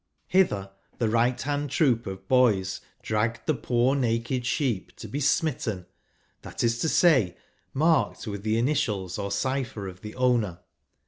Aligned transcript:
Hither 0.25 0.71
the 0.97 1.09
right 1.09 1.39
hand 1.39 1.69
troop 1.69 2.07
of 2.07 2.27
boys 2.27 2.81
dragged 3.03 3.41
the 3.45 3.53
poor 3.53 3.95
naked 3.95 4.47
sheep 4.47 4.95
to 4.95 5.07
be" 5.07 5.19
smitten"— 5.39 5.85
that 6.41 6.63
is 6.63 6.79
to 6.79 6.89
say, 6.89 7.37
marked 7.71 8.25
with 8.25 8.41
the 8.41 8.57
initials 8.57 9.19
or 9.19 9.29
cypher 9.29 9.87
of 9.87 10.01
the 10.01 10.15
owner. 10.15 10.57